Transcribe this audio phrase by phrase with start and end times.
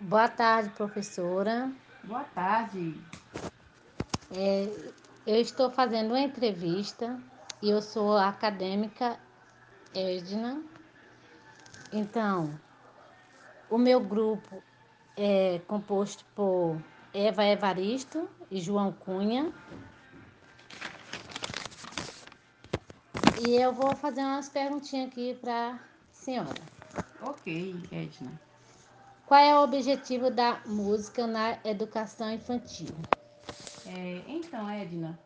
[0.00, 1.70] Boa tarde, professora.
[2.04, 2.98] Boa tarde.
[4.34, 4.66] É,
[5.26, 7.20] eu estou fazendo uma entrevista
[7.60, 9.20] e eu sou a acadêmica
[9.94, 10.62] Edna.
[11.92, 12.58] Então,
[13.68, 14.62] o meu grupo
[15.18, 16.80] é composto por
[17.12, 19.52] Eva Evaristo e João Cunha.
[23.46, 25.78] E eu vou fazer umas perguntinhas aqui para a
[26.10, 26.62] senhora.
[27.20, 28.49] Ok, Edna.
[29.30, 32.88] Qual é o objetivo da música na educação infantil?
[33.86, 35.16] É, então, Edna,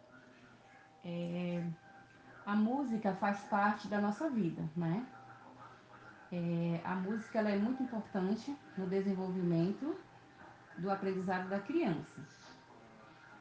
[1.03, 1.65] é,
[2.45, 5.07] a música faz parte da nossa vida, né?
[6.31, 9.99] É, a música ela é muito importante no desenvolvimento
[10.77, 12.21] do aprendizado da criança.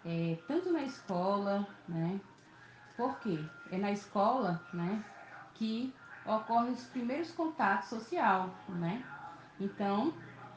[0.06, 2.22] É, tanto na escola, né?
[2.96, 3.38] Porque
[3.70, 5.04] é na escola, né,
[5.56, 5.94] que
[6.26, 9.04] ocorrem os primeiros contatos social, né?
[9.60, 10.14] Então,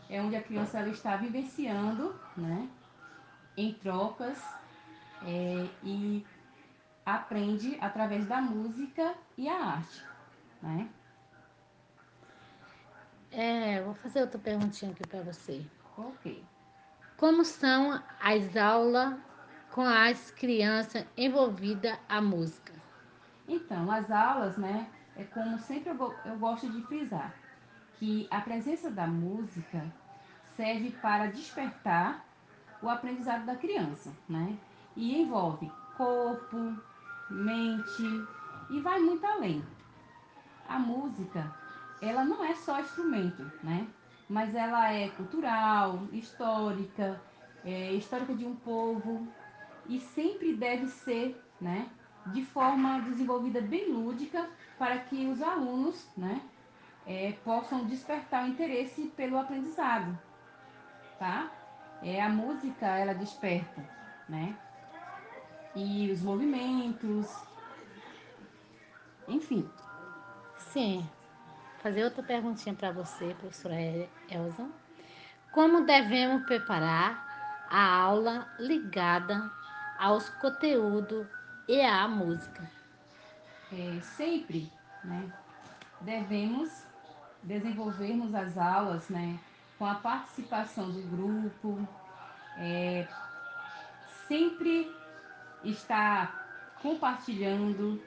[0.09, 2.69] é onde a criança ela está vivenciando, né,
[3.57, 4.39] em trocas
[5.25, 6.25] é, e
[7.05, 10.05] aprende através da música e a arte,
[10.63, 10.89] né?
[13.31, 15.65] É, vou fazer outra perguntinha aqui para você.
[15.97, 16.45] Ok.
[17.17, 19.19] Como são as aulas
[19.73, 22.73] com as crianças envolvidas a música?
[23.49, 27.35] Então, as aulas, né, é como sempre eu, eu gosto de frisar,
[27.99, 29.85] que a presença da música
[30.57, 32.25] serve para despertar
[32.83, 34.57] o aprendizado da criança, né?
[34.95, 36.77] E envolve corpo,
[37.31, 38.27] mente
[38.71, 39.65] e vai muito além.
[40.69, 41.55] A música,
[42.01, 43.87] ela não é só instrumento, né?
[44.29, 47.21] Mas ela é cultural, histórica,
[47.65, 49.27] é, histórica de um povo
[49.89, 51.89] e sempre deve ser, né?
[52.27, 56.41] De forma desenvolvida bem lúdica para que os alunos, né?
[57.07, 60.19] É, possam despertar o interesse pelo aprendizado,
[61.19, 61.51] tá?
[62.03, 63.83] É, a música, ela desperta,
[64.29, 64.57] né?
[65.75, 67.33] E os movimentos,
[69.29, 69.71] enfim,
[70.59, 71.09] Sim.
[71.79, 73.77] Fazer outra perguntinha para você, professora
[74.29, 74.69] Elza.
[75.53, 79.51] Como devemos preparar a aula ligada
[79.99, 81.27] aos conteúdos
[81.69, 82.69] e à música?
[83.73, 85.33] é, sempre, né?
[86.01, 86.85] Devemos
[87.47, 89.39] desenvolvermos as aulas, né?
[89.79, 91.87] Com a participação do grupo,
[92.59, 93.07] é,
[94.27, 94.93] sempre
[95.65, 98.03] estar compartilhando,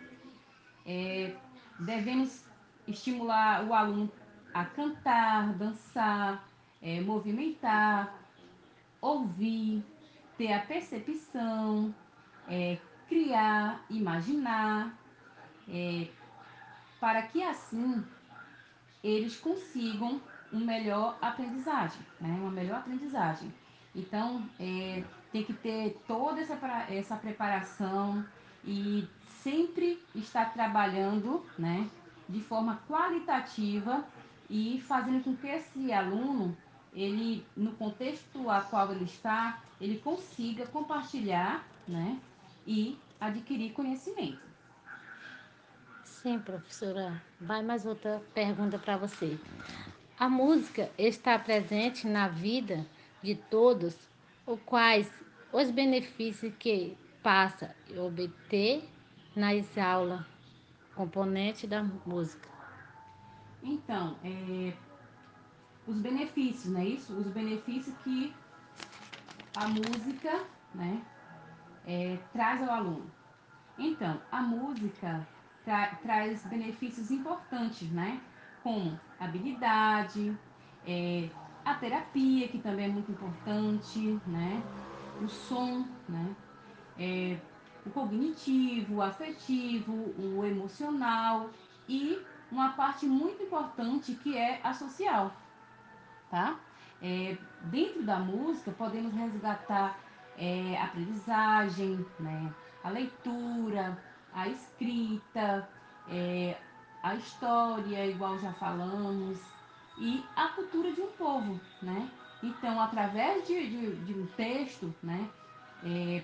[0.86, 1.36] é,
[1.80, 2.44] devemos
[2.88, 4.12] estimular o aluno
[4.54, 6.44] a cantar, dançar,
[6.82, 8.14] é, movimentar,
[9.00, 9.84] ouvir,
[10.38, 11.94] ter a percepção,
[12.48, 12.78] é,
[13.08, 14.94] criar, imaginar,
[15.68, 16.08] é,
[17.00, 18.04] para que assim
[19.04, 20.22] eles consigam
[20.52, 22.30] um melhor aprendizagem, né?
[22.42, 23.54] uma melhor aprendizagem.
[23.96, 26.58] Então, é, tem que ter toda essa,
[26.90, 28.26] essa preparação
[28.64, 29.08] e
[29.42, 31.88] sempre estar trabalhando né,
[32.28, 34.04] de forma qualitativa
[34.50, 36.56] e fazendo com que esse aluno,
[36.94, 42.20] ele, no contexto a qual ele está, ele consiga compartilhar né,
[42.66, 44.49] e adquirir conhecimento.
[46.22, 47.22] Sim, professora.
[47.40, 49.40] Vai mais outra pergunta para você.
[50.20, 52.86] A música está presente na vida
[53.24, 53.96] de todos,
[54.46, 55.10] ou quais
[55.54, 58.84] os benefícios que passa a obter
[59.34, 60.26] nas aulas
[60.94, 62.50] componente da música?
[63.64, 64.74] Então, é,
[65.88, 67.14] os benefícios, não é isso?
[67.14, 68.36] Os benefícios que
[69.56, 70.44] a música
[70.76, 71.02] né,
[71.88, 73.10] é, traz ao aluno.
[73.78, 75.26] Então, a música
[75.70, 78.20] tra traz benefícios importantes, né?
[78.64, 80.36] Como habilidade,
[80.88, 81.30] é,
[81.64, 84.64] a terapia, que também é muito importante, né?
[85.22, 86.36] O som, né?
[86.98, 87.38] É,
[87.86, 91.52] o cognitivo, o afetivo, o emocional
[91.88, 92.20] e
[92.52, 95.32] uma parte muito importante que é a social,
[96.32, 96.58] tá?
[97.00, 100.00] É, dentro da música podemos resgatar
[100.36, 102.52] é, a aprendizagem, né?
[102.84, 103.98] a leitura,
[104.34, 105.68] a escrita,
[106.10, 106.58] é,
[107.04, 109.40] a história, igual já falamos,
[109.98, 112.10] e a cultura de um povo, né?
[112.42, 115.30] Então, através de, de, de um texto, né?
[115.84, 116.24] É,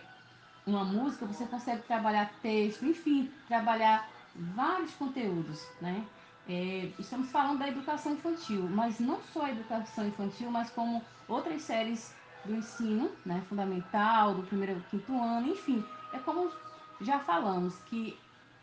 [0.66, 6.06] uma música, você consegue trabalhar texto, enfim, trabalhar vários conteúdos, né?
[6.48, 11.62] É, estamos falando da educação infantil, mas não só a educação infantil, mas como outras
[11.64, 12.16] séries
[12.46, 16.52] do ensino, né, fundamental, do primeiro ao quinto ano, enfim, é como
[17.02, 18.18] já falamos que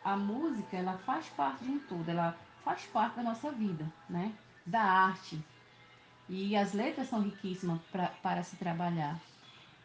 [0.05, 4.33] a música ela faz parte de um todo, ela faz parte da nossa vida, né,
[4.67, 5.39] da arte.
[6.29, 9.21] E as letras são riquíssimas pra, para se trabalhar.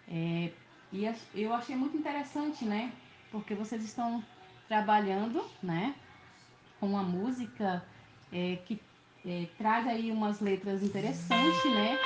[0.07, 0.51] É,
[0.93, 1.05] e
[1.35, 2.91] eu achei muito interessante, né?
[3.31, 4.23] Porque vocês estão
[4.67, 5.93] trabalhando, né?
[6.79, 7.83] Com uma música
[8.31, 8.81] é, que
[9.25, 11.99] é, traz aí umas letras interessantes, né?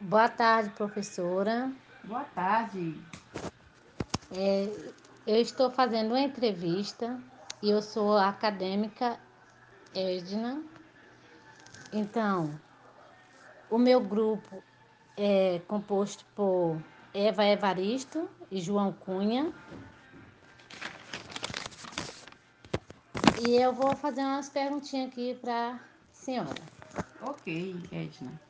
[0.00, 1.70] Boa tarde, professora.
[2.08, 2.94] Boa tarde.
[4.34, 4.66] É,
[5.26, 7.20] eu estou fazendo uma entrevista
[7.62, 9.20] e eu sou a acadêmica
[9.94, 10.62] Edna.
[11.92, 12.58] Então,
[13.68, 14.64] o meu grupo
[15.18, 16.80] é composto por
[17.12, 19.52] Eva Evaristo e João Cunha.
[23.46, 25.78] E eu vou fazer umas perguntinhas aqui para a
[26.14, 26.62] senhora.
[27.20, 28.47] Ok, Edna.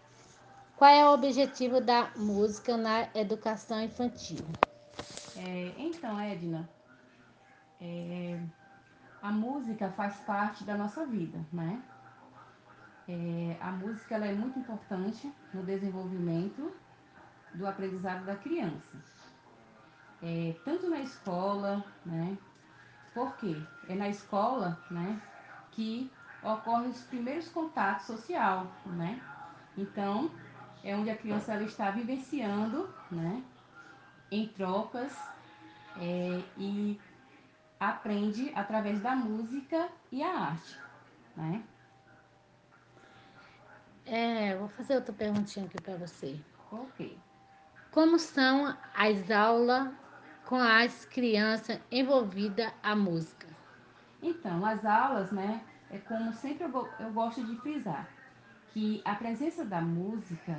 [0.79, 4.47] Qual é o objetivo da música na educação infantil?
[5.37, 6.71] É, então, Edna,
[7.81, 8.39] é,
[9.21, 11.83] a música faz parte da nossa vida, né?
[13.09, 16.73] É, a música ela é muito importante no desenvolvimento
[17.55, 18.97] do aprendizado da criança.
[20.23, 22.39] É, tanto na escola, né?
[23.13, 25.21] Porque é na escola, né,
[25.73, 26.09] que
[26.41, 29.21] ocorrem os primeiros contatos social, né?
[29.77, 30.31] Então,
[30.85, 33.43] é onde a criança ela está vivenciando, né,
[34.31, 35.13] em trocas
[35.97, 36.99] é, e
[37.81, 40.77] aprende através da música e a arte,
[41.37, 41.63] né?
[44.07, 46.35] É, vou fazer outra perguntinha aqui para você.
[46.73, 47.19] Ok.
[47.91, 49.93] Como são as aulas
[50.47, 53.47] com as crianças envolvidas a música?
[54.23, 55.61] Então, as aulas, né,
[55.91, 58.09] é como sempre eu, eu gosto de frisar,
[58.73, 60.59] que a presença da música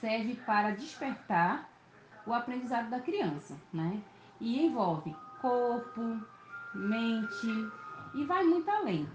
[0.00, 1.68] serve para despertar
[2.26, 4.00] o aprendizado da criança, né?
[4.40, 6.20] E envolve corpo,
[6.74, 7.70] mente
[8.14, 9.08] e vai muito além.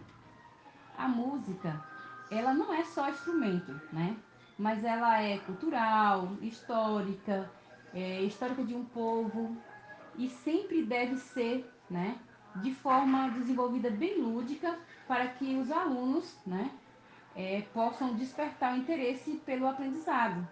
[0.98, 1.82] A música,
[2.30, 4.16] ela não é só instrumento, né?
[4.58, 7.50] Mas ela é cultural, histórica,
[7.94, 9.58] é, histórica de um povo
[10.18, 12.18] e sempre deve ser, né?
[12.56, 14.78] De forma desenvolvida bem lúdica
[15.08, 16.72] para que os alunos, né?
[17.36, 20.48] É, possam despertar o interesse pelo aprendizado,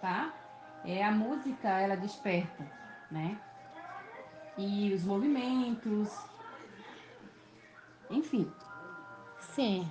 [0.00, 0.32] tá?
[0.84, 2.66] É, a música, ela desperta,
[3.10, 3.38] né?
[4.58, 6.08] E os movimentos,
[8.10, 8.50] enfim.
[9.40, 9.90] Sim.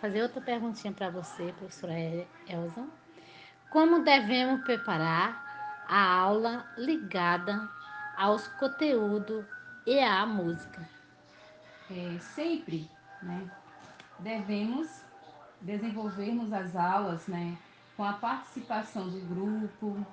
[0.00, 1.92] Fazer outra perguntinha para você, professora
[2.48, 2.86] Elza.
[3.70, 7.68] Como devemos preparar a aula ligada
[8.16, 9.44] aos conteúdos
[9.86, 10.88] e à música?
[11.90, 12.90] É, sempre,
[13.22, 13.50] né?
[14.18, 15.04] Devemos
[15.62, 17.56] desenvolvermos as aulas, né?
[17.96, 20.06] Com a participação do grupo,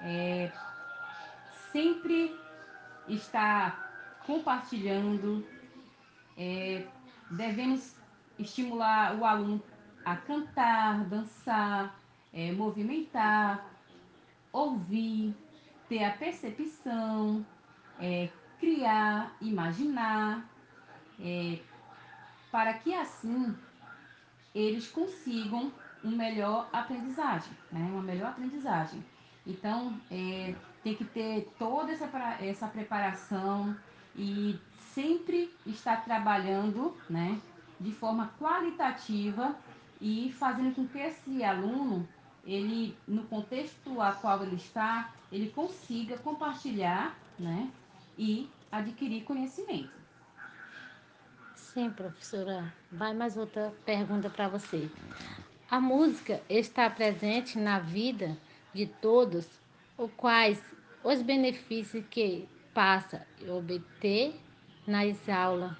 [0.00, 0.50] é,
[1.72, 2.34] sempre
[3.08, 5.46] estar compartilhando,
[6.36, 6.86] é,
[7.30, 7.96] devemos
[8.38, 9.62] estimular o aluno
[10.04, 11.94] a cantar, dançar,
[12.32, 13.64] é, movimentar,
[14.52, 15.34] ouvir,
[15.88, 17.44] ter a percepção,
[17.98, 20.46] é, criar, imaginar,
[21.20, 21.58] é,
[22.50, 23.54] para que assim
[24.60, 25.72] eles consigam
[26.04, 27.80] um melhor aprendizagem, né?
[27.92, 29.04] uma melhor aprendizagem.
[29.46, 32.06] Então, é, tem que ter toda essa,
[32.40, 33.76] essa preparação
[34.16, 34.58] e
[34.92, 37.40] sempre estar trabalhando né,
[37.78, 39.54] de forma qualitativa
[40.00, 42.06] e fazendo com que esse aluno,
[42.44, 47.70] ele, no contexto a qual ele está, ele consiga compartilhar né,
[48.18, 49.97] e adquirir conhecimento.
[51.78, 52.74] Sim, professora.
[52.90, 54.90] Vai mais outra pergunta para você.
[55.70, 58.36] A música está presente na vida
[58.74, 59.48] de todos,
[59.96, 60.60] ou quais
[61.04, 64.34] os benefícios que passa a obter
[64.88, 65.72] nas aulas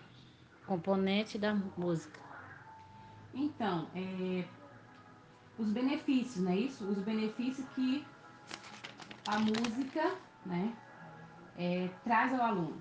[0.68, 2.20] componente da música?
[3.34, 4.44] Então, é,
[5.58, 6.84] os benefícios, não é isso?
[6.84, 8.06] Os benefícios que
[9.26, 10.14] a música,
[10.46, 10.72] né,
[11.58, 12.80] é, traz ao aluno.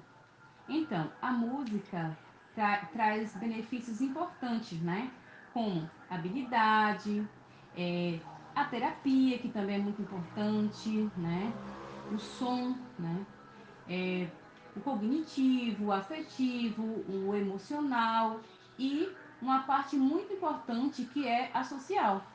[0.69, 2.15] Então, a música
[2.57, 5.11] tra traz benefícios importantes, né?
[5.53, 7.23] Como habilidade,
[7.77, 8.19] é,
[8.55, 11.53] a terapia, que também é muito importante, né?
[12.11, 13.25] O som, né?
[13.87, 14.27] É,
[14.75, 18.39] o cognitivo, o afetivo, o emocional
[18.79, 19.07] e
[19.39, 22.25] uma parte muito importante que é a social,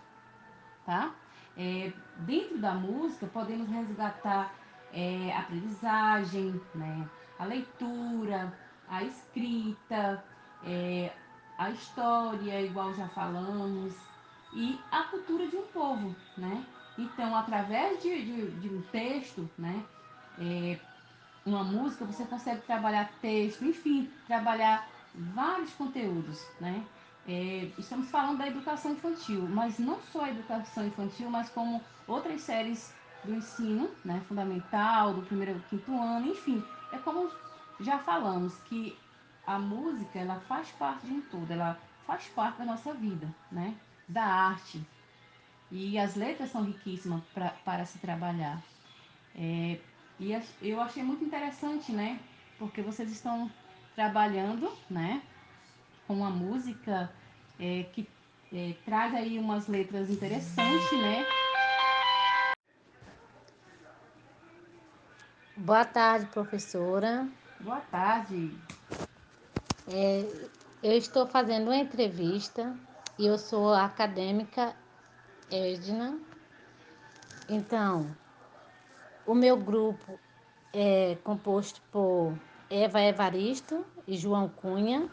[0.87, 1.13] tá?
[1.57, 4.55] É, dentro da música podemos resgatar
[4.93, 7.09] é, aprendizagem, né?
[7.39, 8.57] a leitura,
[8.89, 10.23] a escrita,
[10.65, 11.13] é,
[11.59, 13.95] a história, igual já falamos,
[14.55, 16.65] e a cultura de um povo, né?
[16.99, 19.85] Então, através de, de, de um texto, né?
[20.39, 20.79] É,
[21.45, 26.85] uma música, você consegue trabalhar texto, enfim, trabalhar vários conteúdos, né?
[27.27, 32.41] é, estamos falando da educação infantil, mas não só a educação infantil, mas como outras
[32.41, 32.93] séries
[33.25, 36.63] do ensino né, fundamental, do primeiro ao quinto ano, enfim.
[36.93, 37.31] É como
[37.83, 38.97] já falamos, que
[39.47, 43.75] a música ela faz parte de todo, ela faz parte da nossa vida, né?
[44.13, 44.81] da arte.
[45.71, 48.63] E as letras são riquíssimas pra, para se trabalhar.
[49.35, 49.79] É,
[50.21, 52.21] e eu achei muito interessante, né?
[52.59, 53.51] Porque vocês estão
[53.97, 55.23] trabalhando, né?
[56.07, 57.11] Com uma música
[57.59, 58.07] é, que
[58.53, 61.25] é, traz aí umas letras interessantes, né?
[65.57, 67.27] Boa tarde, professora.
[67.63, 68.51] Boa tarde.
[69.87, 70.27] É,
[70.83, 72.77] eu estou fazendo uma entrevista
[73.17, 74.75] e eu sou a acadêmica
[75.49, 76.19] Edna.
[77.49, 78.17] Então,
[79.25, 80.19] o meu grupo
[80.73, 82.37] é composto por
[82.69, 85.09] Eva Evaristo e João Cunha.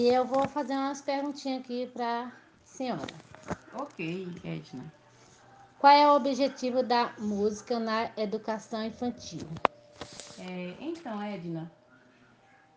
[0.00, 2.32] E eu vou fazer umas perguntinhas aqui para a
[2.64, 3.14] senhora.
[3.74, 4.97] Ok, Edna.
[5.78, 9.46] Qual é o objetivo da música na educação infantil?
[10.36, 11.70] É, então, Edna,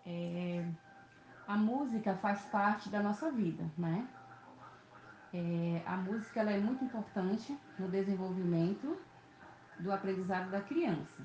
[0.05, 0.63] é,
[1.47, 4.07] a música faz parte da nossa vida, né?
[5.33, 8.95] É, a música ela é muito importante no desenvolvimento
[9.79, 11.23] do aprendizado da criança.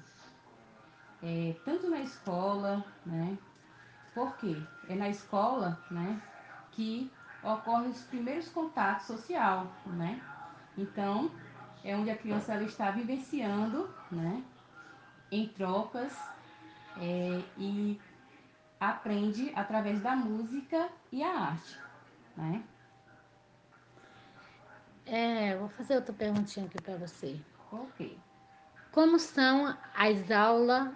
[1.23, 3.37] É, tanto na escola, né?
[4.14, 6.23] Porque é na escola, né,
[6.73, 10.23] que ocorrem os primeiros contatos social, né?
[10.78, 11.30] Então,
[11.87, 14.43] é onde a criança ela está vivenciando, né,
[15.31, 16.12] em trocas
[16.99, 18.00] é, e
[18.81, 21.78] aprende através da música e a arte,
[22.37, 22.62] né?
[25.07, 27.40] É, vou fazer outra perguntinha aqui para você.
[27.71, 28.19] Ok.
[28.90, 30.93] Como são as aulas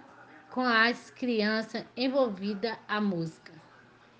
[0.49, 3.53] com as crianças envolvidas a música?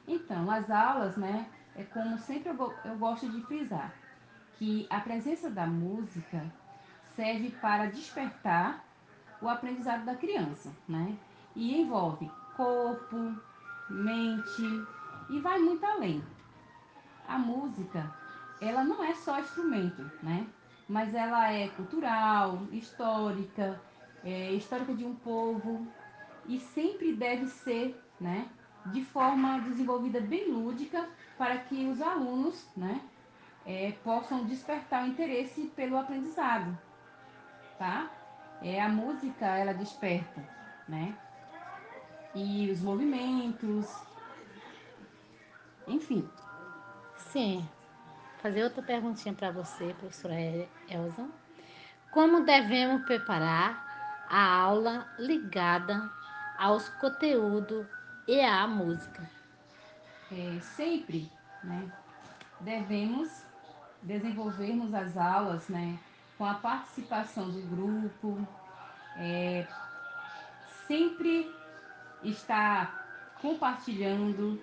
[0.08, 3.94] Então, as aulas, né, é como sempre eu, eu gosto de frisar,
[4.54, 6.46] que a presença da música
[7.16, 8.84] serve para despertar
[9.42, 11.18] o aprendizado da criança, né?
[11.56, 13.36] E envolve corpo,
[13.90, 14.86] mente
[15.30, 16.24] e vai muito além.
[17.28, 18.14] A música,
[18.62, 20.46] ela não é só instrumento, né?
[20.88, 23.80] Mas ela é cultural, histórica,
[24.24, 25.88] é histórica de um povo
[26.46, 28.48] e sempre deve ser, né,
[28.88, 33.02] de forma desenvolvida bem lúdica para que os alunos, né,
[33.66, 36.78] é, possam despertar o interesse pelo aprendizado,
[37.82, 38.12] tá?
[38.62, 40.40] É, a música, ela desperta,
[40.88, 41.18] né?
[42.36, 43.92] E os movimentos,
[45.88, 46.30] enfim.
[47.18, 47.68] Sim.
[48.40, 50.36] Fazer outra perguntinha para você, professora
[50.88, 51.28] Elza.
[52.12, 56.08] Como devemos preparar a aula ligada
[56.60, 57.88] aos conteúdos
[58.28, 59.28] e à música?
[60.32, 61.32] É, sempre,
[61.64, 61.92] né,
[62.60, 63.44] devemos
[64.04, 66.00] desenvolvermos as aulas, né,
[66.42, 68.48] com a participação do grupo,
[69.16, 69.68] é,
[70.88, 71.48] sempre
[72.24, 74.60] estar compartilhando,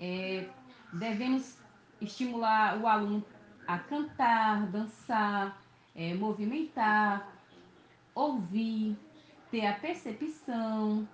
[0.00, 0.48] é,
[0.94, 1.58] devemos
[2.00, 3.22] estimular o aluno
[3.66, 5.60] a cantar, dançar,
[5.94, 7.28] é, movimentar,
[8.14, 8.96] ouvir,
[9.50, 11.06] ter a percepção,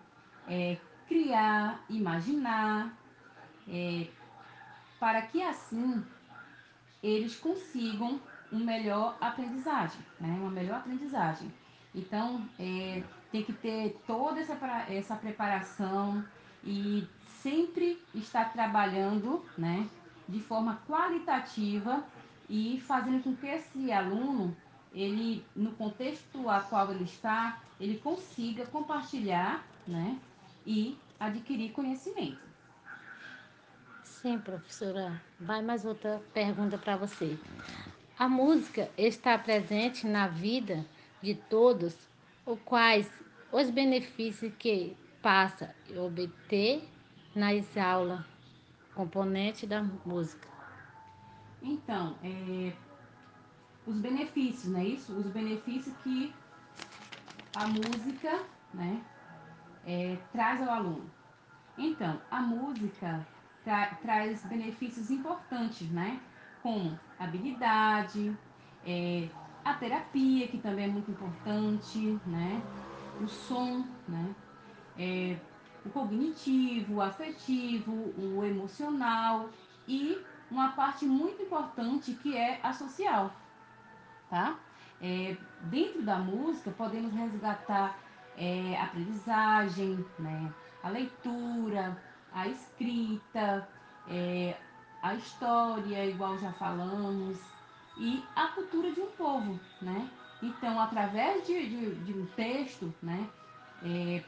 [0.47, 0.77] é,
[1.09, 2.97] criar, imaginar,
[3.69, 4.07] é,
[5.01, 6.01] para que assim
[7.03, 8.21] eles consigam
[8.53, 10.29] um melhor aprendizagem, né?
[10.41, 11.53] uma melhor aprendizagem.
[11.95, 14.55] Então, é, tem que ter toda essa,
[14.89, 16.25] essa preparação
[16.63, 17.07] e
[17.43, 19.89] sempre estar trabalhando né,
[20.29, 22.03] de forma qualitativa
[22.49, 24.57] e fazendo com que esse aluno,
[24.93, 30.19] ele, no contexto a qual ele está, ele consiga compartilhar né,
[30.67, 32.39] e adquirir conhecimento.
[34.03, 35.21] Sim, professora.
[35.39, 37.39] Vai mais outra pergunta para você.
[38.17, 40.87] A música está presente na vida
[41.21, 41.97] de todos,
[42.47, 43.11] ou quais
[43.51, 46.89] os benefícios que passa a obter
[47.35, 48.25] nas aulas,
[48.95, 50.47] componente da música?
[51.61, 52.73] Então, é,
[53.85, 55.13] os benefícios, não é isso?
[55.13, 56.33] Os benefícios que
[57.53, 59.03] a música, né,
[59.85, 61.11] é, traz ao aluno.
[61.77, 63.27] Então, a música
[63.65, 66.21] tra traz benefícios importantes, né?
[66.65, 68.35] Como habilidade,
[68.87, 69.29] é,
[69.63, 72.63] a terapia, que também é muito importante, né?
[73.21, 74.35] O som, né?
[74.99, 75.37] É,
[75.85, 79.51] o cognitivo, o afetivo, o emocional
[79.87, 80.19] e
[80.51, 83.31] uma parte muito importante que é a social,
[84.31, 84.59] tá?
[85.03, 87.99] É, dentro da música podemos resgatar
[88.39, 90.51] é, aprendizagem, né?
[90.83, 92.03] a leitura,
[92.33, 93.69] a escrita,
[94.09, 94.57] é,
[95.05, 97.39] a história, igual já falamos,
[97.99, 100.09] e a cultura de um povo, né?
[100.43, 103.29] Então, através de, de, de um texto, né?
[103.83, 104.25] É,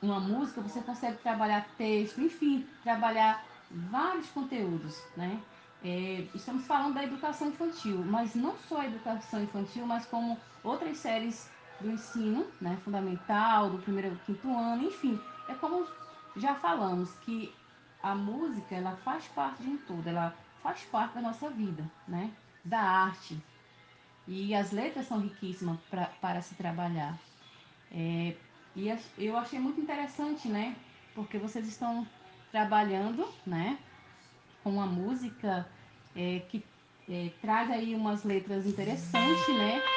[0.00, 5.38] uma música, você consegue trabalhar texto, enfim, trabalhar vários conteúdos, né?
[5.84, 10.96] É, estamos falando da educação infantil, mas não só a educação infantil, mas como outras
[10.96, 15.86] séries do ensino, né, fundamental, do primeiro ao quinto ano, enfim, é como
[16.36, 17.52] já falamos que
[18.02, 22.30] a música ela faz parte de todo, ela faz parte da nossa vida, né,
[22.64, 23.40] da arte
[24.26, 27.16] e as letras são riquíssimas pra, para se trabalhar.
[27.92, 28.34] É,
[28.74, 28.88] e
[29.18, 30.74] eu achei muito interessante, né,
[31.14, 32.06] porque vocês estão
[32.50, 33.78] trabalhando, né,
[34.62, 35.66] com uma música
[36.14, 36.64] é, que
[37.08, 39.95] é, traz aí umas letras interessantes, né?